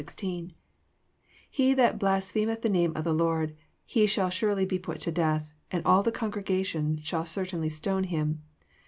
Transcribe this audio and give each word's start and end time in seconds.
He 1.51 1.75
that 1.75 1.99
blasphem 1.99 2.49
eth 2.49 2.63
the 2.63 2.69
name 2.71 2.91
of 2.95 3.03
the 3.03 3.13
Lord, 3.13 3.55
he 3.85 4.07
shall 4.07 4.31
surely 4.31 4.65
be 4.65 4.79
put 4.79 4.99
to 5.01 5.11
death, 5.11 5.53
and 5.69 5.85
all 5.85 6.01
the 6.01 6.11
congregation 6.11 6.99
shall 7.03 7.23
certainly 7.23 7.69
stone 7.69 8.05
him." 8.05 8.41